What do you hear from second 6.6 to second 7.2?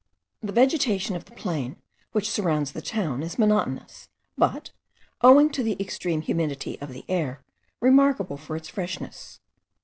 of the